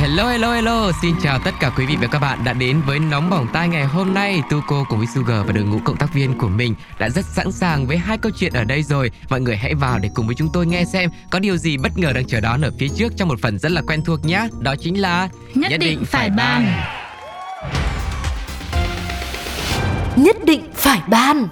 Hello 0.00 0.28
hello 0.28 0.52
hello, 0.52 0.92
xin 1.02 1.14
chào 1.22 1.38
tất 1.38 1.50
cả 1.60 1.72
quý 1.76 1.86
vị 1.86 1.96
và 2.00 2.06
các 2.06 2.18
bạn 2.18 2.38
đã 2.44 2.52
đến 2.52 2.80
với 2.86 2.98
Nóng 2.98 3.30
Bỏng 3.30 3.46
Tai 3.52 3.68
ngày 3.68 3.84
hôm 3.84 4.14
nay. 4.14 4.42
Tuco 4.50 4.84
cùng 4.88 4.98
với 4.98 5.06
Sugar 5.14 5.46
và 5.46 5.52
đội 5.52 5.64
ngũ 5.64 5.78
cộng 5.84 5.96
tác 5.96 6.14
viên 6.14 6.38
của 6.38 6.48
mình 6.48 6.74
đã 6.98 7.08
rất 7.08 7.24
sẵn 7.24 7.52
sàng 7.52 7.86
với 7.86 7.96
hai 7.96 8.18
câu 8.18 8.32
chuyện 8.38 8.52
ở 8.52 8.64
đây 8.64 8.82
rồi. 8.82 9.10
Mọi 9.30 9.40
người 9.40 9.56
hãy 9.56 9.74
vào 9.74 9.98
để 9.98 10.10
cùng 10.14 10.26
với 10.26 10.34
chúng 10.34 10.48
tôi 10.52 10.66
nghe 10.66 10.84
xem 10.84 11.10
có 11.30 11.38
điều 11.38 11.56
gì 11.56 11.76
bất 11.76 11.98
ngờ 11.98 12.12
đang 12.12 12.26
chờ 12.26 12.40
đón 12.40 12.60
ở 12.60 12.72
phía 12.78 12.88
trước 12.88 13.12
trong 13.16 13.28
một 13.28 13.40
phần 13.42 13.58
rất 13.58 13.72
là 13.72 13.82
quen 13.86 14.04
thuộc 14.04 14.24
nhé. 14.24 14.48
Đó 14.60 14.74
chính 14.80 15.00
là 15.00 15.28
Nhất, 15.54 15.72
định 15.80 16.04
phải 16.04 16.30
bàn 16.30 16.82
Nhất 20.16 20.36
định 20.44 20.62
phải 20.74 21.00
bàn 21.08 21.48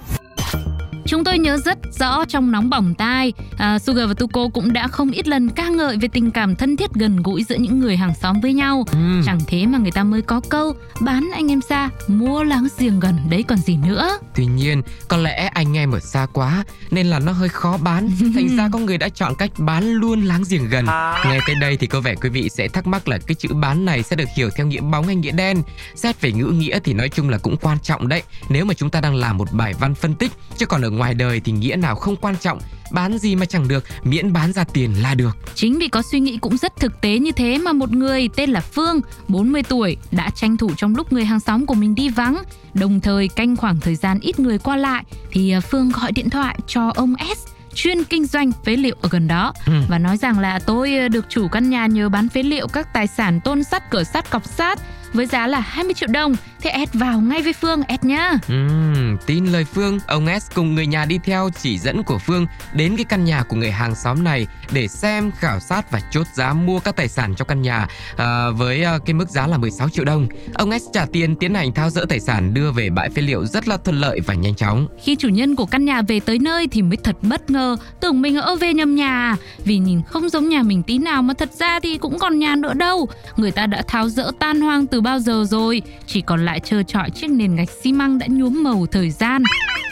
Chúng 1.09 1.23
tôi 1.23 1.39
nhớ 1.39 1.57
rất 1.57 1.77
rõ 1.99 2.25
trong 2.25 2.51
nóng 2.51 2.69
bỏng 2.69 2.93
tai, 2.95 3.33
à, 3.57 3.79
Sugar 3.79 4.07
và 4.07 4.13
Tuko 4.13 4.47
cũng 4.53 4.73
đã 4.73 4.87
không 4.87 5.11
ít 5.11 5.27
lần 5.27 5.49
ca 5.49 5.69
ngợi 5.69 5.97
về 5.97 6.07
tình 6.07 6.31
cảm 6.31 6.55
thân 6.55 6.77
thiết 6.77 6.93
gần 6.93 7.23
gũi 7.23 7.43
giữa 7.43 7.55
những 7.55 7.79
người 7.79 7.97
hàng 7.97 8.13
xóm 8.21 8.41
với 8.41 8.53
nhau. 8.53 8.85
Ừm. 8.91 9.21
Chẳng 9.25 9.39
thế 9.47 9.65
mà 9.65 9.77
người 9.77 9.91
ta 9.91 10.03
mới 10.03 10.21
có 10.21 10.41
câu 10.49 10.73
bán 10.99 11.29
anh 11.33 11.51
em 11.51 11.61
xa, 11.61 11.89
mua 12.07 12.43
láng 12.43 12.67
giềng 12.79 12.99
gần 12.99 13.15
đấy 13.29 13.43
còn 13.47 13.57
gì 13.57 13.77
nữa. 13.77 14.17
Tuy 14.35 14.45
nhiên, 14.45 14.81
có 15.07 15.17
lẽ 15.17 15.49
anh 15.53 15.77
em 15.77 15.91
ở 15.91 15.99
xa 15.99 16.27
quá 16.33 16.63
nên 16.91 17.07
là 17.07 17.19
nó 17.19 17.31
hơi 17.31 17.49
khó 17.49 17.77
bán. 17.77 18.09
Thành 18.35 18.57
ra 18.57 18.69
có 18.73 18.79
người 18.79 18.97
đã 18.97 19.09
chọn 19.09 19.35
cách 19.35 19.51
bán 19.57 19.93
luôn 19.93 20.21
láng 20.21 20.43
giềng 20.49 20.69
gần. 20.69 20.85
Nghe 21.25 21.39
tới 21.47 21.55
đây 21.55 21.77
thì 21.77 21.87
có 21.87 22.01
vẻ 22.01 22.15
quý 22.15 22.29
vị 22.29 22.49
sẽ 22.49 22.67
thắc 22.67 22.87
mắc 22.87 23.07
là 23.07 23.17
cái 23.17 23.35
chữ 23.35 23.49
bán 23.53 23.85
này 23.85 24.03
sẽ 24.03 24.15
được 24.15 24.29
hiểu 24.35 24.49
theo 24.55 24.67
nghĩa 24.67 24.81
bóng 24.81 25.05
hay 25.05 25.15
nghĩa 25.15 25.31
đen. 25.31 25.63
Xét 25.95 26.21
về 26.21 26.31
ngữ 26.31 26.45
nghĩa 26.45 26.79
thì 26.83 26.93
nói 26.93 27.09
chung 27.09 27.29
là 27.29 27.37
cũng 27.37 27.57
quan 27.57 27.79
trọng 27.79 28.07
đấy. 28.07 28.23
Nếu 28.49 28.65
mà 28.65 28.73
chúng 28.73 28.89
ta 28.89 29.01
đang 29.01 29.15
làm 29.15 29.37
một 29.37 29.47
bài 29.51 29.73
văn 29.79 29.95
phân 29.95 30.15
tích, 30.15 30.31
chứ 30.57 30.65
còn 30.65 30.81
ở 30.81 30.89
ngoài 30.99 31.13
đời 31.13 31.41
thì 31.45 31.51
nghĩa 31.51 31.75
nào 31.75 31.95
không 31.95 32.15
quan 32.15 32.35
trọng. 32.41 32.59
Bán 32.91 33.17
gì 33.17 33.35
mà 33.35 33.45
chẳng 33.45 33.67
được, 33.67 33.83
miễn 34.03 34.33
bán 34.33 34.53
ra 34.53 34.63
tiền 34.63 34.93
là 35.01 35.13
được. 35.13 35.37
Chính 35.55 35.79
vì 35.79 35.87
có 35.87 36.01
suy 36.11 36.19
nghĩ 36.19 36.37
cũng 36.37 36.57
rất 36.57 36.79
thực 36.79 37.01
tế 37.01 37.19
như 37.19 37.31
thế 37.31 37.57
mà 37.57 37.73
một 37.73 37.91
người 37.91 38.29
tên 38.35 38.49
là 38.49 38.59
Phương, 38.59 39.01
40 39.27 39.63
tuổi, 39.63 39.97
đã 40.11 40.29
tranh 40.29 40.57
thủ 40.57 40.71
trong 40.77 40.95
lúc 40.95 41.13
người 41.13 41.25
hàng 41.25 41.39
xóm 41.39 41.65
của 41.65 41.73
mình 41.73 41.95
đi 41.95 42.09
vắng, 42.09 42.37
đồng 42.73 42.99
thời 42.99 43.27
canh 43.27 43.55
khoảng 43.55 43.79
thời 43.79 43.95
gian 43.95 44.19
ít 44.19 44.39
người 44.39 44.57
qua 44.57 44.75
lại 44.77 45.03
thì 45.31 45.51
à, 45.51 45.59
Phương 45.59 45.89
gọi 45.89 46.11
điện 46.11 46.29
thoại 46.29 46.57
cho 46.67 46.91
ông 46.95 47.13
S 47.37 47.47
chuyên 47.73 48.03
kinh 48.03 48.25
doanh 48.25 48.51
phế 48.65 48.75
liệu 48.75 48.95
ở 49.01 49.09
gần 49.11 49.27
đó 49.27 49.53
Ừ. 49.65 49.73
và 49.89 49.97
nói 49.99 50.17
rằng 50.17 50.39
là 50.39 50.59
tôi 50.59 50.95
à, 50.97 51.07
được 51.07 51.25
chủ 51.29 51.47
căn 51.47 51.69
nhà 51.69 51.85
nhờ 51.85 52.09
bán 52.09 52.29
phế 52.29 52.43
liệu 52.43 52.67
các 52.67 52.93
tài 52.93 53.07
sản 53.07 53.39
tôn 53.43 53.63
sắt, 53.63 53.91
cửa 53.91 54.03
sắt, 54.03 54.29
cọc 54.29 54.45
sắt 54.45 54.79
với 55.13 55.25
giá 55.25 55.47
là 55.47 55.59
20 55.59 55.93
triệu 55.93 56.09
đồng. 56.11 56.35
Thế 56.61 56.85
S 56.91 56.95
vào 56.97 57.21
ngay 57.21 57.41
với 57.41 57.53
Phương 57.53 57.81
S 58.01 58.05
nhá. 58.05 58.33
Ừm, 58.47 59.17
tin 59.25 59.45
lời 59.45 59.63
Phương, 59.63 59.99
ông 60.07 60.27
S 60.39 60.51
cùng 60.55 60.75
người 60.75 60.87
nhà 60.87 61.05
đi 61.05 61.19
theo 61.23 61.49
chỉ 61.61 61.79
dẫn 61.79 62.03
của 62.03 62.17
Phương 62.17 62.45
đến 62.73 62.95
cái 62.95 63.05
căn 63.05 63.25
nhà 63.25 63.43
của 63.43 63.55
người 63.55 63.71
hàng 63.71 63.95
xóm 63.95 64.23
này 64.23 64.47
để 64.71 64.87
xem, 64.87 65.31
khảo 65.31 65.59
sát 65.59 65.91
và 65.91 66.01
chốt 66.11 66.27
giá 66.33 66.53
mua 66.53 66.79
các 66.79 66.95
tài 66.95 67.07
sản 67.07 67.33
trong 67.37 67.47
căn 67.47 67.61
nhà 67.61 67.87
à, 68.17 68.49
với 68.49 68.83
à, 68.83 68.99
cái 69.05 69.13
mức 69.13 69.29
giá 69.29 69.47
là 69.47 69.57
16 69.57 69.89
triệu 69.89 70.05
đồng. 70.05 70.27
Ông 70.53 70.79
S 70.79 70.83
trả 70.93 71.05
tiền 71.05 71.35
tiến 71.35 71.53
hành 71.53 71.73
tháo 71.73 71.89
dỡ 71.89 72.05
tài 72.09 72.19
sản 72.19 72.53
đưa 72.53 72.71
về 72.71 72.89
bãi 72.89 73.09
phế 73.09 73.21
liệu 73.21 73.45
rất 73.45 73.67
là 73.67 73.77
thuận 73.77 73.99
lợi 73.99 74.19
và 74.25 74.33
nhanh 74.33 74.55
chóng. 74.55 74.87
Khi 75.03 75.15
chủ 75.15 75.27
nhân 75.29 75.55
của 75.55 75.65
căn 75.65 75.85
nhà 75.85 76.01
về 76.01 76.19
tới 76.19 76.39
nơi 76.39 76.67
thì 76.67 76.81
mới 76.81 76.97
thật 76.97 77.15
bất 77.21 77.49
ngờ, 77.49 77.77
tưởng 77.99 78.21
mình 78.21 78.35
ở 78.35 78.55
về 78.55 78.73
nhầm 78.73 78.95
nhà. 78.95 79.35
Vì 79.65 79.77
nhìn 79.77 80.01
không 80.07 80.29
giống 80.29 80.49
nhà 80.49 80.63
mình 80.63 80.83
tí 80.83 80.97
nào 80.97 81.21
mà 81.21 81.33
thật 81.33 81.49
ra 81.59 81.79
thì 81.79 81.97
cũng 81.97 82.19
còn 82.19 82.39
nhà 82.39 82.55
nữa 82.55 82.73
đâu. 82.73 83.07
Người 83.37 83.51
ta 83.51 83.67
đã 83.67 83.81
tháo 83.87 84.09
dỡ 84.09 84.31
tan 84.39 84.61
hoang 84.61 84.87
từ 84.87 85.01
bao 85.01 85.19
giờ 85.19 85.45
rồi, 85.49 85.81
chỉ 86.07 86.21
còn 86.21 86.45
lại 86.49 86.59
trơ 86.59 86.83
trọi 86.83 87.09
chiếc 87.09 87.29
nền 87.29 87.55
gạch 87.55 87.69
xi 87.69 87.93
măng 87.93 88.19
đã 88.19 88.27
nhuốm 88.29 88.63
màu 88.63 88.85
thời 88.85 89.11
gian. 89.11 89.43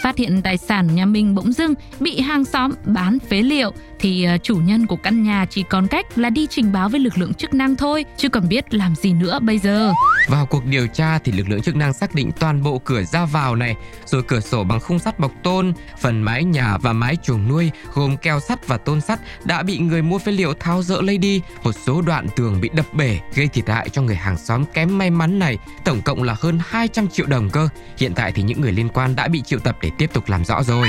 Phát 0.04 0.18
hiện 0.18 0.42
tài 0.44 0.58
sản 0.58 0.96
nhà 0.96 1.06
mình 1.06 1.36
bỗng 1.36 1.52
dưng 1.52 1.74
bị 2.00 2.20
hàng 2.20 2.46
xóm 2.46 2.72
bán 2.86 3.20
phế 3.20 3.42
liệu 3.42 3.72
thì 4.00 4.24
à, 4.24 4.38
chủ 4.38 4.56
nhân 4.56 4.86
của 4.86 4.96
căn 4.96 5.24
nhà 5.24 5.46
chỉ 5.50 5.64
còn 5.64 5.88
cách 5.88 6.18
là 6.18 6.30
đi 6.30 6.48
trình 6.50 6.72
báo 6.72 6.90
với 6.90 7.00
lực 7.00 7.18
lượng 7.18 7.34
chức 7.34 7.54
năng 7.54 7.76
thôi, 7.76 8.06
chứ 8.18 8.30
còn 8.30 8.50
biết 8.50 8.74
làm 8.74 8.96
gì 8.96 9.14
nữa 9.14 9.40
bây 9.42 9.60
giờ. 9.60 9.94
Vào 10.28 10.46
cuộc 10.46 10.66
điều 10.66 10.88
tra 10.88 11.20
thì 11.20 11.32
lực 11.32 11.50
lượng 11.50 11.62
chức 11.62 11.76
năng 11.76 11.94
xác 11.94 12.16
định 12.16 12.32
toàn 12.40 12.64
bộ 12.64 12.80
cửa 12.80 13.04
ra 13.04 13.26
vào 13.26 13.56
này, 13.56 13.76
rồi 14.06 14.24
cửa 14.24 14.40
sổ 14.40 14.64
bằng 14.64 14.80
khung 14.80 15.00
sắt 15.00 15.20
bọc 15.20 15.32
tôn, 15.44 15.74
phần 16.00 16.22
mái 16.22 16.44
nhà 16.44 16.78
và 16.78 16.94
mái 16.94 17.16
chuồng 17.24 17.48
nuôi 17.48 17.72
gồm 17.94 18.18
keo 18.18 18.40
sắt 18.40 18.68
và 18.68 18.78
tôn 18.78 19.02
sắt 19.02 19.20
đã 19.46 19.64
bị 19.64 19.78
người 19.78 20.02
mua 20.02 20.18
phế 20.18 20.32
liệu 20.32 20.54
tháo 20.54 20.84
dỡ 20.84 21.02
lấy 21.02 21.18
đi. 21.18 21.42
Một 21.64 21.72
số 21.86 22.02
đoạn 22.02 22.28
tường 22.36 22.62
bị 22.62 22.70
đập 22.74 22.86
bể 22.94 23.20
gây 23.36 23.48
thiệt 23.48 23.70
hại 23.70 23.90
cho 23.90 24.02
người 24.02 24.16
hàng 24.16 24.38
xóm 24.38 24.66
kém 24.74 24.98
may 24.98 25.10
mắn 25.10 25.40
này, 25.40 25.58
tổng 25.86 26.02
cộng 26.02 26.24
là 26.24 26.36
hơn 26.40 26.60
200 26.68 27.08
triệu 27.08 27.26
đồng 27.26 27.50
cơ. 27.50 27.70
Hiện 27.98 28.14
tại 28.14 28.32
thì 28.32 28.44
những 28.44 28.62
người 28.62 28.72
liên 28.72 28.90
quan 28.90 29.16
đã 29.16 29.28
bị 29.28 29.42
triệu 29.42 29.60
tập 29.60 29.78
để 29.82 29.92
tiếp 29.98 30.10
tục 30.14 30.30
làm 30.30 30.46
rõ 30.46 30.64
rồi. 30.64 30.88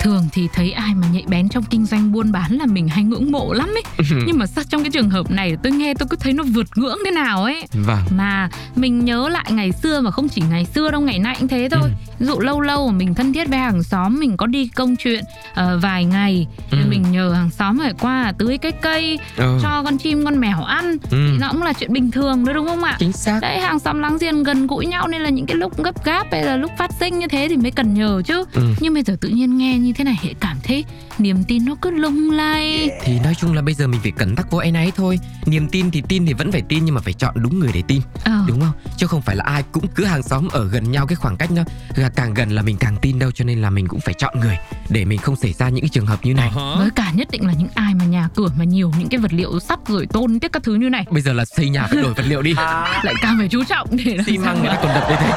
Thường 0.00 0.28
thì 0.32 0.48
thấy 0.54 0.72
ai 0.72 0.94
mà 0.94 1.06
nhạy 1.12 1.24
bén 1.26 1.48
trong 1.48 1.64
kinh 1.64 1.86
doanh 1.86 2.12
buôn 2.12 2.32
bán 2.32 2.52
là 2.52 2.66
mình 2.66 2.88
hay 2.88 3.04
ngưỡng 3.04 3.32
mộ 3.32 3.52
lắm 3.52 3.68
ấy. 3.68 3.82
Nhưng 4.26 4.38
mà 4.38 4.46
sao 4.46 4.64
trong 4.68 4.82
cái 4.82 4.90
trường 4.90 5.10
hợp 5.10 5.30
này 5.30 5.56
tôi 5.62 5.72
nghe 5.72 5.94
tôi 5.94 6.06
cứ 6.10 6.16
thấy 6.20 6.32
nó 6.32 6.44
vượt 6.54 6.66
ngưỡng 6.76 6.98
thế 7.04 7.10
nào 7.10 7.42
ấy. 7.44 7.64
Vâng. 7.72 7.98
Mà 8.10 8.48
mình 8.76 9.04
nhớ 9.04 9.28
lại 9.28 9.44
ngày 9.50 9.72
xưa 9.72 10.00
mà 10.00 10.10
không 10.10 10.28
chỉ 10.28 10.42
ngày 10.50 10.64
xưa 10.64 10.90
đâu 10.90 11.00
ngày 11.00 11.18
nay 11.18 11.36
cũng 11.38 11.48
thế 11.48 11.68
thôi. 11.70 11.90
Ví 12.18 12.26
dụ 12.26 12.40
lâu 12.40 12.60
lâu 12.60 12.88
mà 12.90 12.98
mình 12.98 13.14
thân 13.14 13.32
thiết 13.32 13.48
với 13.48 13.58
hàng 13.58 13.82
xóm 13.82 14.20
mình 14.20 14.36
có 14.36 14.46
đi 14.46 14.66
công 14.68 14.96
chuyện 14.96 15.24
ờ, 15.54 15.78
vài 15.82 16.04
ngày 16.04 16.46
Ừ. 16.70 16.78
mình 16.88 17.04
nhờ 17.12 17.32
hàng 17.32 17.50
xóm 17.50 17.78
phải 17.78 17.92
qua 18.00 18.32
tưới 18.38 18.58
cái 18.58 18.72
cây 18.72 19.18
Ừ. 19.36 19.58
cho 19.62 19.82
con 19.84 19.98
chim 19.98 20.24
con 20.24 20.40
mèo 20.40 20.62
ăn 20.64 20.90
Ừ. 21.10 21.28
thì 21.32 21.38
nó 21.40 21.48
cũng 21.52 21.62
là 21.62 21.72
chuyện 21.72 21.92
bình 21.92 22.10
thường 22.10 22.44
đấy 22.44 22.54
đúng 22.54 22.66
không 22.66 22.84
ạ? 22.84 22.96
Chính 22.98 23.12
xác. 23.12 23.38
Đấy 23.42 23.60
hàng 23.60 23.78
xóm 23.78 23.98
láng 24.00 24.18
giềng 24.20 24.42
gần 24.42 24.66
gũi 24.66 24.86
nhau 24.86 25.08
nên 25.08 25.22
là 25.22 25.28
những 25.30 25.46
cái 25.46 25.56
lúc 25.56 25.82
gấp 25.84 26.04
gáp 26.04 26.26
hay 26.32 26.44
là 26.44 26.56
lúc 26.56 26.70
phát 26.78 26.90
sinh 27.00 27.18
như 27.18 27.26
thế 27.28 27.46
thì 27.48 27.56
mới 27.56 27.70
cần 27.70 27.94
nhờ 27.94 28.22
chứ. 28.26 28.44
Ừ. 28.52 28.62
Nhưng 28.80 28.94
bây 28.94 29.02
giờ 29.02 29.16
tự 29.20 29.28
nhiên 29.28 29.58
nghe 29.58 29.78
như 29.82 29.92
thế 29.92 30.04
này 30.04 30.16
hệ 30.22 30.34
cảm 30.40 30.56
thấy 30.62 30.84
niềm 31.18 31.44
tin 31.44 31.64
nó 31.64 31.74
cứ 31.82 31.90
lung 31.90 32.30
lay. 32.30 32.90
Thì 33.02 33.18
nói 33.24 33.34
chung 33.34 33.52
là 33.54 33.62
bây 33.62 33.74
giờ 33.74 33.86
mình 33.86 34.00
phải 34.02 34.10
cẩn 34.10 34.36
tắc 34.36 34.50
vô 34.50 34.58
ấy 34.58 34.72
nấy 34.72 34.92
thôi. 34.96 35.18
Niềm 35.46 35.68
tin 35.68 35.90
thì 35.90 36.02
tin 36.08 36.26
thì 36.26 36.32
vẫn 36.32 36.52
phải 36.52 36.62
tin 36.68 36.84
nhưng 36.84 36.94
mà 36.94 37.00
phải 37.00 37.12
chọn 37.12 37.34
đúng 37.42 37.58
người 37.58 37.70
để 37.74 37.82
tin. 37.88 38.00
Ờ. 38.24 38.44
đúng 38.48 38.60
không 38.60 38.72
chứ 38.96 39.06
không 39.06 39.22
phải 39.22 39.36
là 39.36 39.44
ai 39.44 39.62
cũng 39.72 39.86
cứ 39.94 40.04
hàng 40.04 40.22
xóm 40.22 40.48
ở 40.52 40.68
gần 40.68 40.90
nhau 40.92 41.06
cái 41.06 41.16
khoảng 41.16 41.36
cách 41.36 41.50
nó 41.50 41.62
là 41.96 42.08
càng 42.08 42.34
gần 42.34 42.50
là 42.50 42.62
mình 42.62 42.76
càng 42.76 42.96
tin 43.02 43.18
đâu 43.18 43.30
cho 43.30 43.44
nên 43.44 43.62
là 43.62 43.70
mình 43.70 43.88
cũng 43.88 44.00
phải 44.00 44.14
chọn 44.18 44.40
người 44.40 44.58
để 44.88 45.04
mình 45.04 45.18
không 45.18 45.36
xảy 45.36 45.52
ra 45.52 45.68
những 45.68 45.80
cái 45.80 45.88
trường 45.88 46.06
hợp 46.06 46.18
như 46.22 46.34
này 46.34 46.50
Với 46.78 46.90
cả 46.96 47.10
nhất 47.14 47.28
định 47.30 47.46
là 47.46 47.52
những 47.52 47.68
ai 47.74 47.94
mà 47.94 48.04
nhà 48.04 48.28
cửa 48.34 48.48
mà 48.58 48.64
nhiều 48.64 48.92
những 48.98 49.08
cái 49.08 49.18
vật 49.20 49.32
liệu 49.32 49.60
sắt 49.60 49.78
rồi 49.88 50.06
tôn 50.06 50.40
tiếc 50.40 50.52
các 50.52 50.62
thứ 50.62 50.74
như 50.74 50.88
này 50.88 51.04
bây 51.10 51.22
giờ 51.22 51.32
là 51.32 51.44
xây 51.44 51.68
nhà 51.68 51.86
phải 51.86 52.02
đổi 52.02 52.14
vật 52.14 52.24
liệu 52.28 52.42
đi 52.42 52.54
lại 53.02 53.14
càng 53.22 53.36
phải 53.38 53.48
chú 53.48 53.64
trọng 53.64 53.88
để 54.04 54.18
xi 54.26 54.38
măng 54.38 54.58
người 54.60 54.68
ta 54.68 54.78
còn 54.82 54.94
đập 54.94 55.04
lên 55.10 55.18
thế 55.20 55.30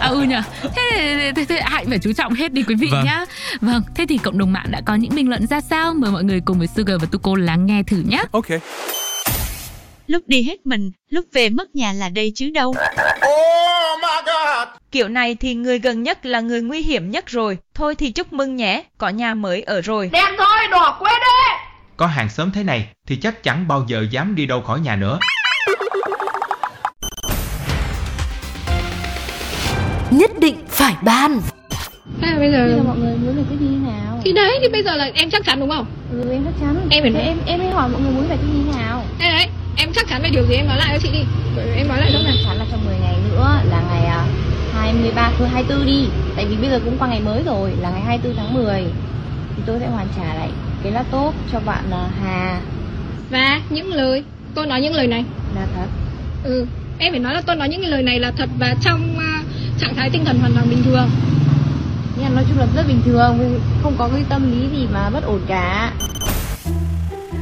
à 0.00 0.08
ừ 0.08 0.22
nhỉ 0.22 0.36
thế, 0.62 0.70
thế, 0.96 1.32
thế, 1.36 1.44
thế 1.44 1.56
ai 1.56 1.84
phải 1.88 1.98
chú 1.98 2.12
trọng 2.12 2.34
hết 2.34 2.52
đi 2.52 2.62
quý 2.62 2.74
vị 2.74 2.88
Vâng. 2.92 3.04
nhá 3.04 3.24
vâng 3.60 3.82
thế 3.94 4.06
thì 4.08 4.18
cộng 4.18 4.38
đồng 4.38 4.52
mạng 4.52 4.70
đã 4.70 4.80
có 4.86 4.94
những 4.94 5.11
bình 5.14 5.28
luận 5.28 5.46
ra 5.46 5.60
sao 5.60 5.94
mời 5.94 6.10
mọi 6.10 6.24
người 6.24 6.40
cùng 6.44 6.58
với 6.58 6.66
Sugar 6.66 7.00
và 7.00 7.06
Tuko 7.12 7.32
lắng 7.38 7.66
nghe 7.66 7.82
thử 7.82 8.02
nhé 8.06 8.22
Ok 8.32 8.46
lúc 10.12 10.22
đi 10.26 10.42
hết 10.42 10.66
mình, 10.66 10.90
lúc 11.10 11.24
về 11.32 11.48
mất 11.48 11.76
nhà 11.76 11.92
là 11.92 12.08
đây 12.08 12.32
chứ 12.34 12.50
đâu. 12.54 12.74
Kiểu 14.90 15.08
này 15.08 15.34
thì 15.34 15.54
người 15.54 15.78
gần 15.78 16.02
nhất 16.02 16.26
là 16.26 16.40
người 16.40 16.62
nguy 16.62 16.82
hiểm 16.82 17.10
nhất 17.10 17.26
rồi. 17.26 17.58
Thôi 17.74 17.94
thì 17.94 18.12
chúc 18.12 18.32
mừng 18.32 18.56
nhé, 18.56 18.84
có 18.98 19.08
nhà 19.08 19.34
mới 19.34 19.62
ở 19.62 19.80
rồi. 19.80 20.10
Có 21.96 22.06
hàng 22.06 22.28
xóm 22.28 22.50
thế 22.54 22.62
này 22.62 22.88
thì 23.06 23.16
chắc 23.16 23.42
chẳng 23.42 23.68
bao 23.68 23.84
giờ 23.88 24.06
dám 24.10 24.34
đi 24.34 24.46
đâu 24.46 24.62
khỏi 24.62 24.80
nhà 24.80 24.96
nữa. 24.96 25.18
Nhất 30.10 30.30
định 30.40 30.56
phải 30.68 30.94
bàn 31.02 31.40
Thế 32.22 32.34
bây 32.38 32.52
giờ 32.52 32.66
Bây 32.66 32.76
giờ 32.76 32.82
mọi 32.86 32.98
người 32.98 33.16
muốn 33.16 33.36
về 33.36 33.42
cái 33.48 33.58
gì 33.58 33.76
nào? 33.76 34.11
Thì 34.24 34.32
đấy 34.32 34.58
thì 34.62 34.68
bây 34.68 34.82
giờ 34.82 34.96
là 34.96 35.10
em 35.14 35.30
chắc 35.30 35.44
chắn 35.44 35.60
đúng 35.60 35.70
không? 35.70 35.86
Ừ, 36.12 36.30
em 36.32 36.44
chắc 36.44 36.54
chắn. 36.60 36.76
Em 36.90 37.02
phải 37.02 37.12
Thế 37.12 37.20
em 37.20 37.36
em 37.46 37.58
mới 37.58 37.68
hỏi 37.70 37.88
mọi 37.88 38.00
người 38.02 38.10
muốn 38.12 38.28
về 38.28 38.36
cái 38.36 38.46
gì 38.54 38.78
nào? 38.78 39.02
Thế 39.18 39.30
đấy, 39.30 39.46
em 39.76 39.92
chắc 39.92 40.08
chắn 40.08 40.22
về 40.22 40.28
điều 40.32 40.44
gì 40.46 40.54
em 40.54 40.66
nói 40.66 40.76
lại 40.78 40.88
cho 40.92 40.98
chị 41.02 41.08
đi. 41.12 41.24
Em 41.76 41.88
nói 41.88 42.00
lại 42.00 42.10
nào? 42.12 42.22
chắc 42.24 42.34
chắn 42.44 42.56
là 42.56 42.64
trong 42.70 42.84
10 42.84 42.94
ngày 43.02 43.14
nữa 43.30 43.48
là 43.70 43.82
ngày 43.90 44.04
à, 44.06 44.24
23 44.74 45.32
thôi 45.38 45.48
24 45.48 45.86
đi. 45.86 46.04
Tại 46.36 46.44
vì 46.46 46.56
bây 46.56 46.70
giờ 46.70 46.80
cũng 46.84 46.96
qua 46.98 47.08
ngày 47.08 47.20
mới 47.20 47.42
rồi 47.46 47.70
là 47.80 47.90
ngày 47.90 48.00
24 48.00 48.36
tháng 48.36 48.54
10 48.54 48.84
thì 49.56 49.62
tôi 49.66 49.76
sẽ 49.80 49.86
hoàn 49.86 50.06
trả 50.16 50.34
lại 50.34 50.48
cái 50.82 50.92
laptop 50.92 51.34
cho 51.52 51.60
bạn 51.66 51.84
à, 51.90 52.08
Hà 52.22 52.60
Và 53.30 53.60
những 53.70 53.92
lời 53.94 54.24
tôi 54.54 54.66
nói 54.66 54.80
những 54.80 54.94
lời 54.94 55.06
này. 55.06 55.24
là 55.54 55.66
thật. 55.76 55.86
Ừ, 56.44 56.66
em 56.98 57.12
phải 57.12 57.20
nói 57.20 57.34
là 57.34 57.40
tôi 57.46 57.56
nói 57.56 57.68
những 57.68 57.80
cái 57.80 57.90
lời 57.90 58.02
này 58.02 58.18
là 58.20 58.30
thật 58.36 58.48
và 58.58 58.74
trong 58.82 59.18
à, 59.18 59.42
trạng 59.78 59.94
thái 59.94 60.10
tinh 60.10 60.24
thần 60.24 60.38
hoàn 60.38 60.52
toàn 60.52 60.66
bình 60.70 60.82
thường. 60.84 61.10
Nhưng 62.22 62.34
mà 62.34 62.40
nói 62.40 62.44
chung 62.48 62.58
là 62.58 62.66
rất 62.74 62.86
bình 62.88 63.02
thường, 63.04 63.60
không 63.82 63.94
có 63.98 64.08
cái 64.08 64.24
tâm 64.28 64.52
lý 64.52 64.78
gì 64.78 64.86
mà 64.92 65.10
bất 65.10 65.24
ổn 65.24 65.40
cả. 65.48 65.92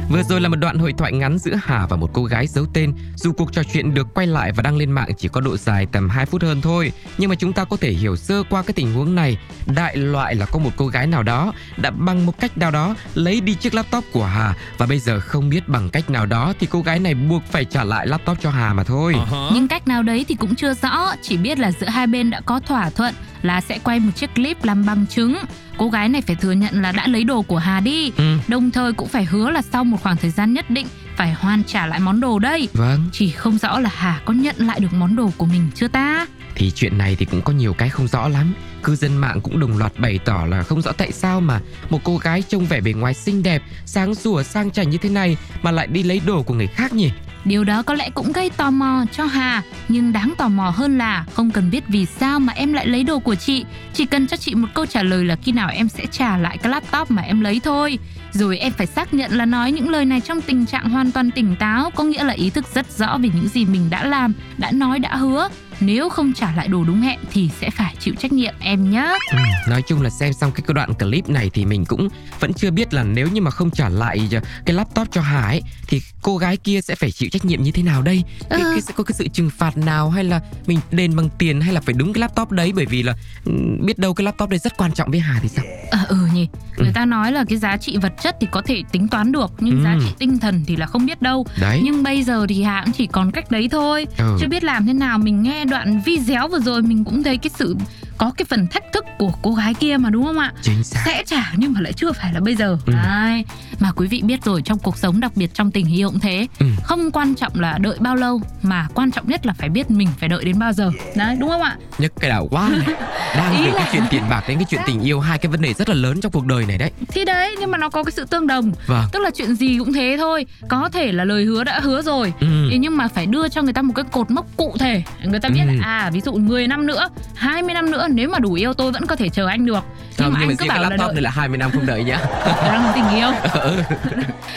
Vừa 0.09 0.23
rồi 0.23 0.41
là 0.41 0.49
một 0.49 0.55
đoạn 0.55 0.79
hội 0.79 0.93
thoại 0.97 1.11
ngắn 1.11 1.37
giữa 1.37 1.55
Hà 1.63 1.85
và 1.89 1.97
một 1.97 2.09
cô 2.13 2.23
gái 2.23 2.47
giấu 2.47 2.65
tên. 2.73 2.93
Dù 3.15 3.33
cuộc 3.33 3.53
trò 3.53 3.61
chuyện 3.73 3.93
được 3.93 4.13
quay 4.13 4.27
lại 4.27 4.51
và 4.51 4.63
đăng 4.63 4.77
lên 4.77 4.91
mạng 4.91 5.09
chỉ 5.17 5.27
có 5.27 5.41
độ 5.41 5.57
dài 5.57 5.85
tầm 5.91 6.09
2 6.09 6.25
phút 6.25 6.41
hơn 6.41 6.61
thôi, 6.61 6.91
nhưng 7.17 7.29
mà 7.29 7.35
chúng 7.35 7.53
ta 7.53 7.63
có 7.63 7.77
thể 7.77 7.91
hiểu 7.91 8.15
sơ 8.15 8.43
qua 8.49 8.61
cái 8.61 8.73
tình 8.73 8.93
huống 8.93 9.15
này. 9.15 9.37
Đại 9.65 9.97
loại 9.97 10.35
là 10.35 10.45
có 10.45 10.59
một 10.59 10.71
cô 10.77 10.87
gái 10.87 11.07
nào 11.07 11.23
đó 11.23 11.53
đã 11.77 11.91
bằng 11.91 12.25
một 12.25 12.39
cách 12.39 12.57
nào 12.57 12.71
đó 12.71 12.95
lấy 13.13 13.41
đi 13.41 13.53
chiếc 13.53 13.73
laptop 13.73 14.03
của 14.11 14.25
Hà 14.25 14.53
và 14.77 14.85
bây 14.85 14.99
giờ 14.99 15.19
không 15.19 15.49
biết 15.49 15.67
bằng 15.67 15.89
cách 15.89 16.09
nào 16.09 16.25
đó 16.25 16.53
thì 16.59 16.67
cô 16.69 16.81
gái 16.81 16.99
này 16.99 17.13
buộc 17.13 17.43
phải 17.51 17.65
trả 17.65 17.83
lại 17.83 18.07
laptop 18.07 18.37
cho 18.41 18.49
Hà 18.49 18.73
mà 18.73 18.83
thôi. 18.83 19.15
Nhưng 19.53 19.67
cách 19.67 19.87
nào 19.87 20.03
đấy 20.03 20.25
thì 20.27 20.35
cũng 20.35 20.55
chưa 20.55 20.73
rõ, 20.73 21.13
chỉ 21.21 21.37
biết 21.37 21.59
là 21.59 21.71
giữa 21.71 21.89
hai 21.89 22.07
bên 22.07 22.29
đã 22.29 22.41
có 22.41 22.59
thỏa 22.59 22.89
thuận 22.89 23.13
là 23.41 23.61
sẽ 23.61 23.79
quay 23.83 23.99
một 23.99 24.11
chiếc 24.15 24.35
clip 24.35 24.63
làm 24.63 24.85
bằng 24.85 25.05
chứng. 25.07 25.37
Cô 25.77 25.89
gái 25.89 26.09
này 26.09 26.21
phải 26.21 26.35
thừa 26.35 26.51
nhận 26.51 26.81
là 26.81 26.91
đã 26.91 27.07
lấy 27.07 27.23
đồ 27.23 27.41
của 27.41 27.57
Hà 27.57 27.79
đi, 27.79 28.11
Ừ, 28.17 28.37
đồng 28.47 28.71
thời 28.71 28.93
cũng 28.93 29.07
phải 29.07 29.25
hứa 29.25 29.51
là 29.51 29.61
sau 29.61 29.83
một 29.83 29.97
khoảng 30.03 30.17
thời 30.17 30.31
gian 30.31 30.53
nhất 30.53 30.69
định 30.69 30.87
phải 31.17 31.33
hoàn 31.33 31.63
trả 31.63 31.85
lại 31.87 31.99
món 31.99 32.19
đồ 32.19 32.39
đây. 32.39 32.67
vâng. 32.73 33.09
Chỉ 33.11 33.29
không 33.31 33.57
rõ 33.57 33.79
là 33.79 33.89
Hà 33.95 34.21
có 34.25 34.33
nhận 34.33 34.55
lại 34.57 34.79
được 34.79 34.93
món 34.93 35.15
đồ 35.15 35.31
của 35.37 35.45
mình 35.45 35.69
chưa 35.75 35.87
ta? 35.87 36.25
Thì 36.55 36.71
chuyện 36.71 36.97
này 36.97 37.15
thì 37.15 37.25
cũng 37.25 37.41
có 37.41 37.53
nhiều 37.53 37.73
cái 37.73 37.89
không 37.89 38.07
rõ 38.07 38.27
lắm. 38.27 38.53
Cư 38.83 38.95
dân 38.95 39.17
mạng 39.17 39.41
cũng 39.41 39.59
đồng 39.59 39.77
loạt 39.77 39.91
bày 39.99 40.19
tỏ 40.25 40.45
là 40.49 40.63
không 40.63 40.81
rõ 40.81 40.91
tại 40.91 41.11
sao 41.11 41.41
mà 41.41 41.59
một 41.89 41.99
cô 42.03 42.17
gái 42.17 42.41
trông 42.49 42.65
vẻ 42.65 42.81
bề 42.81 42.93
ngoài 42.93 43.13
xinh 43.13 43.43
đẹp, 43.43 43.63
sáng 43.85 44.15
sủa 44.15 44.43
sang 44.43 44.71
chảnh 44.71 44.89
như 44.89 44.97
thế 44.97 45.09
này 45.09 45.37
mà 45.61 45.71
lại 45.71 45.87
đi 45.87 46.03
lấy 46.03 46.21
đồ 46.25 46.43
của 46.43 46.53
người 46.53 46.67
khác 46.67 46.93
nhỉ? 46.93 47.11
Điều 47.45 47.63
đó 47.63 47.81
có 47.81 47.93
lẽ 47.93 48.09
cũng 48.09 48.31
gây 48.31 48.49
tò 48.49 48.71
mò 48.71 49.05
cho 49.11 49.25
Hà, 49.25 49.61
nhưng 49.87 50.13
đáng 50.13 50.33
tò 50.37 50.47
mò 50.47 50.69
hơn 50.69 50.97
là 50.97 51.25
không 51.33 51.51
cần 51.51 51.71
biết 51.71 51.83
vì 51.87 52.05
sao 52.05 52.39
mà 52.39 52.53
em 52.53 52.73
lại 52.73 52.87
lấy 52.87 53.03
đồ 53.03 53.19
của 53.19 53.35
chị, 53.35 53.65
chỉ 53.93 54.05
cần 54.05 54.27
cho 54.27 54.37
chị 54.37 54.55
một 54.55 54.67
câu 54.73 54.85
trả 54.85 55.03
lời 55.03 55.25
là 55.25 55.35
khi 55.35 55.51
nào 55.51 55.69
em 55.69 55.89
sẽ 55.89 56.05
trả 56.11 56.37
lại 56.37 56.57
cái 56.57 56.71
laptop 56.71 57.11
mà 57.11 57.21
em 57.21 57.41
lấy 57.41 57.61
thôi. 57.63 57.99
Rồi 58.31 58.57
em 58.57 58.73
phải 58.73 58.87
xác 58.87 59.13
nhận 59.13 59.31
là 59.31 59.45
nói 59.45 59.71
những 59.71 59.89
lời 59.89 60.05
này 60.05 60.21
trong 60.21 60.41
tình 60.41 60.65
trạng 60.65 60.89
hoàn 60.89 61.11
toàn 61.11 61.31
tỉnh 61.31 61.55
táo, 61.55 61.91
có 61.95 62.03
nghĩa 62.03 62.23
là 62.23 62.33
ý 62.33 62.49
thức 62.49 62.65
rất 62.73 62.97
rõ 62.97 63.17
về 63.17 63.29
những 63.35 63.47
gì 63.47 63.65
mình 63.65 63.89
đã 63.89 64.05
làm, 64.05 64.33
đã 64.57 64.71
nói, 64.71 64.99
đã 64.99 65.15
hứa. 65.15 65.49
Nếu 65.81 66.09
không 66.09 66.33
trả 66.33 66.51
lại 66.55 66.67
đồ 66.67 66.83
đúng 66.83 67.01
hẹn 67.01 67.19
thì 67.31 67.49
sẽ 67.61 67.69
phải 67.69 67.95
chịu 67.99 68.13
trách 68.19 68.31
nhiệm 68.33 68.53
em 68.59 68.91
nhé. 68.91 69.13
Ừ, 69.31 69.37
nói 69.69 69.81
chung 69.87 70.01
là 70.01 70.09
xem 70.09 70.33
xong 70.33 70.51
cái 70.51 70.63
đoạn 70.73 70.93
clip 70.93 71.29
này 71.29 71.49
thì 71.53 71.65
mình 71.65 71.85
cũng 71.85 72.07
vẫn 72.39 72.53
chưa 72.53 72.71
biết 72.71 72.93
là 72.93 73.03
nếu 73.03 73.27
như 73.27 73.41
mà 73.41 73.51
không 73.51 73.71
trả 73.71 73.89
lại 73.89 74.29
cái 74.65 74.75
laptop 74.75 75.07
cho 75.11 75.21
Hà 75.21 75.41
ấy 75.41 75.61
thì 75.87 76.01
cô 76.21 76.37
gái 76.37 76.57
kia 76.57 76.81
sẽ 76.81 76.95
phải 76.95 77.11
chịu 77.11 77.29
trách 77.29 77.45
nhiệm 77.45 77.63
như 77.63 77.71
thế 77.71 77.83
nào 77.83 78.01
đây? 78.01 78.23
Cái, 78.49 78.59
Ừ. 78.61 78.69
cái 78.73 78.81
sẽ 78.81 78.93
có 78.97 79.03
cái 79.03 79.13
sự 79.13 79.27
trừng 79.27 79.49
phạt 79.49 79.77
nào 79.77 80.09
hay 80.09 80.23
là 80.23 80.41
mình 80.67 80.79
đền 80.91 81.15
bằng 81.15 81.29
tiền 81.37 81.61
hay 81.61 81.73
là 81.73 81.81
phải 81.81 81.93
đúng 81.97 82.13
cái 82.13 82.21
laptop 82.21 82.51
đấy 82.51 82.71
bởi 82.75 82.85
vì 82.85 83.03
là 83.03 83.13
ừ, 83.45 83.51
biết 83.85 83.97
đâu 83.99 84.13
cái 84.13 84.25
laptop 84.25 84.49
đấy 84.49 84.59
rất 84.59 84.77
quan 84.77 84.91
trọng 84.93 85.11
với 85.11 85.19
Hà 85.19 85.39
thì 85.41 85.47
sao? 85.49 85.65
Ờ 85.91 85.99
ừ 86.09 86.17
nhỉ 86.33 86.47
Người 86.77 86.87
Ừ. 86.87 86.91
ta 86.95 87.05
nói 87.05 87.31
là 87.31 87.43
cái 87.49 87.57
giá 87.57 87.77
trị 87.77 87.97
vật 87.97 88.13
chất 88.23 88.35
thì 88.41 88.47
có 88.51 88.61
thể 88.61 88.83
tính 88.91 89.07
toán 89.07 89.31
được 89.31 89.51
Nhưng 89.59 89.77
Ừ. 89.79 89.83
giá 89.83 89.95
trị 90.01 90.07
tinh 90.19 90.39
thần 90.39 90.63
thì 90.67 90.75
là 90.75 90.85
không 90.85 91.05
biết 91.05 91.21
đâu 91.21 91.45
Đấy. 91.61 91.81
Nhưng 91.83 92.03
bây 92.03 92.23
giờ 92.23 92.45
thì 92.49 92.63
Hà 92.63 92.81
cũng 92.85 92.93
chỉ 92.93 93.07
còn 93.07 93.31
cách 93.31 93.51
đấy 93.51 93.69
thôi 93.71 94.07
Ừ. 94.17 94.37
Chưa 94.39 94.47
biết 94.47 94.63
làm 94.63 94.85
thế 94.87 94.93
nào 94.93 95.17
Mình 95.17 95.43
nghe 95.43 95.65
đoạn 95.71 96.01
video 96.05 96.47
vừa 96.47 96.59
rồi 96.59 96.81
Mình 96.81 97.03
cũng 97.03 97.23
thấy 97.23 97.37
cái 97.37 97.49
sự 97.57 97.75
có 98.21 98.31
cái 98.37 98.45
phần 98.49 98.67
thách 98.67 98.83
thức 98.93 99.05
của 99.19 99.31
cô 99.41 99.53
gái 99.53 99.73
kia 99.73 99.97
mà 99.97 100.09
đúng 100.09 100.23
không 100.25 100.37
ạ 100.39 100.53
Chính 100.61 100.83
xác. 100.83 100.99
sẽ 101.05 101.23
trả 101.27 101.51
nhưng 101.57 101.73
mà 101.73 101.81
lại 101.81 101.93
chưa 101.93 102.11
phải 102.11 102.33
là 102.33 102.39
bây 102.39 102.55
giờ 102.55 102.77
Ừ. 102.85 102.93
Đấy. 102.93 103.45
mà 103.79 103.91
quý 103.91 104.07
vị 104.07 104.21
biết 104.25 104.43
rồi 104.45 104.61
trong 104.61 104.79
cuộc 104.79 104.97
sống 104.97 105.19
đặc 105.19 105.31
biệt 105.35 105.53
trong 105.53 105.71
tình 105.71 105.93
yêu 105.95 106.09
cũng 106.09 106.19
thế 106.19 106.47
Ừ. 106.59 106.65
không 106.83 107.11
quan 107.11 107.35
trọng 107.35 107.59
là 107.59 107.77
đợi 107.77 107.97
bao 107.99 108.15
lâu 108.15 108.41
mà 108.61 108.87
quan 108.93 109.11
trọng 109.11 109.29
nhất 109.29 109.45
là 109.45 109.53
phải 109.53 109.69
biết 109.69 109.91
mình 109.91 110.07
phải 110.19 110.29
đợi 110.29 110.45
đến 110.45 110.59
bao 110.59 110.73
giờ 110.73 110.91
đấy 111.15 111.35
đúng 111.39 111.49
không 111.49 111.61
ạ 111.61 111.75
Nhức 111.97 112.13
cái 112.19 112.29
đầu 112.29 112.47
quá 112.51 112.69
này. 112.71 112.95
Đang 113.37 113.57
Ý 113.57 113.63
về 113.63 113.67
là- 113.71 113.73
cái 113.77 113.89
chuyện 113.93 114.03
tiền 114.09 114.23
bạc 114.29 114.43
đến 114.47 114.57
cái 114.57 114.65
chuyện 114.69 114.81
tình 114.85 115.01
yêu 115.01 115.19
hai 115.19 115.37
cái 115.37 115.51
vấn 115.51 115.61
đề 115.61 115.73
rất 115.73 115.89
là 115.89 115.95
lớn 115.95 116.21
trong 116.21 116.31
cuộc 116.31 116.45
đời 116.45 116.65
này 116.65 116.77
đấy. 116.77 116.91
thì 117.07 117.25
đấy 117.25 117.55
nhưng 117.59 117.71
mà 117.71 117.77
nó 117.77 117.89
có 117.89 118.03
cái 118.03 118.11
sự 118.11 118.25
tương 118.25 118.47
đồng 118.47 118.71
Vâng. 118.87 119.05
tức 119.11 119.19
là 119.19 119.29
chuyện 119.35 119.55
gì 119.55 119.77
cũng 119.79 119.93
thế 119.93 120.15
thôi 120.19 120.45
có 120.67 120.89
thể 120.93 121.11
là 121.11 121.23
lời 121.23 121.43
hứa 121.45 121.63
đã 121.63 121.79
hứa 121.79 122.01
rồi 122.01 122.33
Ừ. 122.39 122.47
Nhưng 122.79 122.97
mà 122.97 123.07
phải 123.07 123.25
đưa 123.25 123.47
cho 123.49 123.61
người 123.61 123.73
ta 123.73 123.81
một 123.81 123.93
cái 123.95 124.05
cột 124.11 124.31
mốc 124.31 124.45
cụ 124.57 124.75
thể 124.79 125.03
người 125.23 125.39
ta 125.39 125.49
biết 125.49 125.61
Ừ. 125.67 125.71
là 125.77 125.83
à 125.85 126.09
ví 126.13 126.21
dụ 126.21 126.33
10 126.33 126.67
năm 126.67 126.87
nữa 126.87 127.09
20 127.35 127.73
năm 127.73 127.91
nữa 127.91 128.07
nếu 128.15 128.29
mà 128.29 128.39
đủ 128.39 128.53
yêu 128.53 128.73
tôi 128.73 128.91
vẫn 128.91 129.05
có 129.05 129.15
thể 129.15 129.29
chờ 129.29 129.47
anh 129.47 129.65
được. 129.65 129.83
Không, 130.21 130.33
nhưng 130.39 130.47
mà 130.47 130.53
riêng 130.53 130.57
cái 130.57 130.67
là 130.81 130.89
laptop 130.89 131.13
này 131.13 131.21
là 131.21 131.29
20 131.29 131.57
năm 131.57 131.71
không 131.71 131.85
đợi 131.85 132.03
nhá. 132.03 132.17
đó 132.45 132.73
là 132.73 132.91
tình 132.95 133.09
yêu 133.19 133.31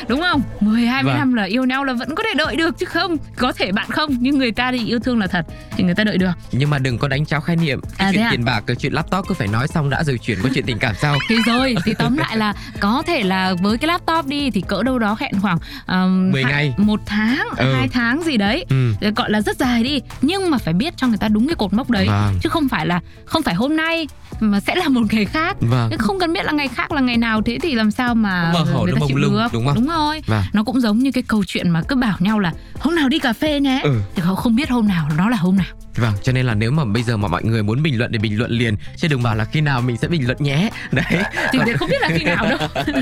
đúng 0.09 0.21
không 0.21 0.43
10 0.61 0.87
20 0.87 1.11
Vâng. 1.13 1.19
năm 1.19 1.35
là 1.35 1.43
yêu 1.45 1.65
nhau 1.65 1.85
là 1.85 1.93
vẫn 1.93 2.15
có 2.15 2.23
thể 2.23 2.35
đợi 2.37 2.57
được 2.57 2.79
chứ 2.79 2.87
không 2.87 3.17
có 3.37 3.53
thể 3.53 3.73
bạn 3.73 3.87
không 3.91 4.17
nhưng 4.21 4.39
người 4.39 4.53
ta 4.53 4.73
thì 4.73 4.87
yêu 4.87 4.99
thương 4.99 5.19
là 5.19 5.27
thật 5.27 5.47
thì 5.77 5.85
người 5.85 5.95
ta 5.95 6.05
đợi 6.05 6.19
được 6.19 6.31
Nhưng 6.53 6.71
mà 6.71 6.79
đừng 6.79 6.99
có 6.99 7.09
đánh 7.09 7.27
cháo 7.27 7.41
khái 7.41 7.57
niệm. 7.57 7.81
Cái 7.99 8.07
À, 8.09 8.11
chuyện 8.13 8.23
à? 8.23 8.29
tiền 8.31 8.45
bạc, 8.45 8.63
cái 8.67 8.77
chuyện 8.77 8.93
laptop 8.93 9.25
cứ 9.29 9.35
phải 9.35 9.49
nói 9.49 9.69
xong 9.69 9.91
đã 9.91 10.05
rồi 10.05 10.19
chuyển 10.19 10.39
qua 10.43 10.51
chuyện 10.55 10.65
tình 10.67 10.79
cảm 10.79 10.95
sau. 11.01 11.17
thì 11.29 11.37
rồi 11.47 11.75
thì 11.85 11.95
tóm 11.99 12.17
lại 12.17 12.37
là 12.37 12.53
có 12.81 13.03
thể 13.07 13.23
là 13.23 13.55
với 13.63 13.79
cái 13.79 13.89
laptop 13.89 14.27
đi 14.27 14.51
thì 14.51 14.61
cỡ 14.69 14.83
đâu 14.83 14.99
đó 14.99 15.17
hẹn 15.21 15.33
khoảng 15.43 15.59
um, 15.87 16.33
10 16.33 16.43
hai- 16.45 16.53
ngày. 16.53 16.75
một 16.77 17.01
tháng 17.07 17.49
Ừ. 17.57 17.75
hai 17.75 17.89
tháng 17.89 18.23
gì 18.23 18.37
đấy 18.37 18.65
Ừ. 18.69 18.93
gọi 19.17 19.31
là 19.31 19.41
rất 19.41 19.57
dài 19.57 19.83
đi 19.83 20.01
nhưng 20.23 20.51
mà 20.51 20.59
phải 20.59 20.75
biết 20.75 20.95
cho 20.97 21.07
người 21.07 21.19
ta 21.19 21.29
đúng 21.29 21.47
cái 21.49 21.55
cột 21.55 21.73
mốc 21.73 21.91
đấy 21.91 22.07
Vâng. 22.09 22.39
chứ 22.43 22.49
không 22.49 22.69
phải 22.69 22.87
là 22.87 23.01
không 23.25 23.43
phải 23.43 23.55
hôm 23.55 23.77
nay 23.77 24.09
mà 24.41 24.61
sẽ 24.61 24.75
là 24.75 24.89
một 24.89 25.01
ngày 25.13 25.25
khác 25.25 25.54
Vâng. 25.61 25.89
Nhưng 25.91 25.99
không 25.99 26.19
cần 26.21 26.33
biết 26.33 26.45
là 26.45 26.53
ngày 26.53 26.69
khác 26.69 26.93
là 26.93 27.01
ngày 27.01 27.17
nào 27.17 27.43
thế 27.43 27.59
thì 27.63 27.75
làm 27.75 27.91
sao 27.91 28.15
mà 28.15 28.53
người 28.83 28.93
nó 29.01 29.07
chịu 29.09 29.17
lung, 29.17 29.33
được 29.33 29.47
đúng 29.53 29.67
không? 29.67 29.75
đúng 29.75 29.89
rồi 29.89 30.21
Vâng. 30.27 30.43
nó 30.53 30.63
cũng 30.65 30.81
giống 30.81 30.99
như 30.99 31.11
cái 31.13 31.23
câu 31.29 31.45
chuyện 31.47 31.71
mà 31.71 31.83
cứ 31.89 31.97
bảo 31.97 32.17
nhau 32.21 32.39
là 32.39 32.53
hôm 32.81 32.95
nào 32.95 33.09
đi 33.09 33.19
cà 33.19 33.33
phê 33.33 33.61
nhé 33.61 33.81
Ừ. 33.85 34.01
thì 34.17 34.23
họ 34.23 34.35
không 34.35 34.57
biết 34.57 34.71
hôm 34.71 34.89
nào 34.89 35.09
nó 35.17 35.29
là 35.29 35.37
hôm 35.37 35.57
nào 35.57 35.67
Vâng, 35.97 36.13
cho 36.23 36.33
nên 36.33 36.47
là 36.47 36.55
nếu 36.55 36.71
mà 36.71 36.85
bây 36.85 37.03
giờ 37.03 37.17
mà 37.17 37.29
mọi 37.29 37.45
người 37.45 37.63
muốn 37.63 37.83
bình 37.83 37.99
luận 37.99 38.13
để 38.13 38.19
bình 38.19 38.39
luận 38.39 38.51
liền 38.51 38.77
Chứ 38.97 39.09
đừng 39.09 39.23
bảo 39.23 39.35
là 39.35 39.45
khi 39.45 39.61
nào 39.61 39.81
mình 39.83 39.97
sẽ 39.97 40.09
bình 40.09 40.27
luận 40.27 40.37
nhé 40.41 40.71
Đấy 40.93 41.23
thì 41.53 41.59
để 41.67 41.73
không 41.73 41.89
biết 41.91 42.01
là 42.01 42.09
khi 42.19 42.25
nào 42.25 42.47
đâu 42.51 42.59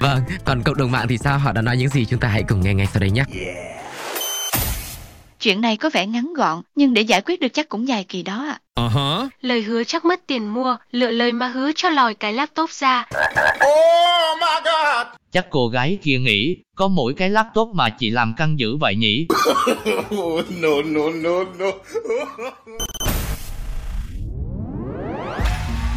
Vâng, 0.00 0.20
còn 0.44 0.62
cộng 0.62 0.76
đồng 0.76 0.90
mạng 0.90 1.08
thì 1.08 1.18
sao? 1.18 1.38
Họ 1.38 1.52
đã 1.52 1.62
nói 1.62 1.76
những 1.76 1.88
gì 1.88 2.04
chúng 2.04 2.20
ta 2.20 2.28
hãy 2.28 2.42
cùng 2.42 2.60
nghe 2.60 2.74
ngay 2.74 2.86
sau 2.92 3.00
đây 3.00 3.10
nhé 3.10 3.24
Chuyện 5.44 5.60
này 5.60 5.76
có 5.76 5.90
vẻ 5.92 6.06
ngắn 6.06 6.32
gọn, 6.36 6.62
nhưng 6.74 6.94
để 6.94 7.02
giải 7.02 7.20
quyết 7.20 7.40
được 7.40 7.48
chắc 7.52 7.68
cũng 7.68 7.88
dài 7.88 8.04
kỳ 8.08 8.22
đó 8.22 8.46
ạ. 8.48 8.58
Lời 9.40 9.62
hứa 9.62 9.84
chắc 9.84 10.04
mất 10.04 10.20
tiền 10.26 10.54
mua, 10.54 10.76
lựa 10.90 11.10
lời 11.10 11.32
mà 11.32 11.48
hứa 11.48 11.70
cho 11.76 11.90
lòi 11.90 12.14
cái 12.14 12.32
laptop 12.32 12.70
ra. 12.70 13.06
Chắc 15.32 15.46
cô 15.50 15.68
gái 15.68 15.98
kia 16.02 16.18
nghĩ, 16.18 16.56
có 16.76 16.88
mỗi 16.88 17.14
cái 17.14 17.30
laptop 17.30 17.68
mà 17.74 17.88
chị 17.88 18.10
làm 18.10 18.34
căng 18.36 18.58
dữ 18.58 18.76
vậy 18.76 18.94
nhỉ? 18.94 19.26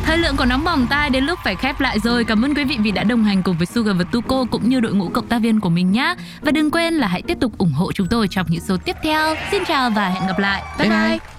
Thời 0.07 0.18
lượng 0.18 0.38
của 0.38 0.45
nóng 0.45 0.63
bỏng 0.63 0.88
tai 0.89 1.09
đến 1.09 1.24
lúc 1.24 1.39
phải 1.44 1.56
khép 1.56 1.80
lại 1.80 2.00
rồi. 2.00 2.25
Cảm 2.25 2.45
ơn 2.45 2.54
quý 2.54 2.63
vị 2.63 2.77
vì 2.80 2.92
đã 2.92 3.04
đồng 3.04 3.24
hành 3.24 3.44
cùng 3.44 3.57
với 3.57 3.65
Sugar 3.65 3.98
và 3.98 4.04
Tuko 4.12 4.45
cũng 4.51 4.69
như 4.69 4.80
đội 4.80 4.94
ngũ 4.94 5.09
cộng 5.09 5.27
tác 5.27 5.42
viên 5.42 5.59
của 5.59 5.69
mình 5.69 5.92
nhé. 5.92 6.15
Và 6.42 6.51
đừng 6.51 6.71
quên 6.71 6.94
là 6.94 7.07
hãy 7.07 7.21
tiếp 7.21 7.38
tục 7.42 7.57
ủng 7.57 7.74
hộ 7.74 7.92
chúng 7.92 8.07
tôi 8.09 8.27
trong 8.27 8.45
những 8.50 8.62
số 8.62 8.77
tiếp 8.77 8.95
theo. 9.04 9.36
Xin 9.51 9.63
chào 9.68 9.89
và 9.89 10.09
hẹn 10.09 10.27
gặp 10.27 10.39
lại. 10.39 10.63
bye. 10.80 10.89
Bye 10.89 11.00
bye. 11.00 11.09
bye. 11.09 11.37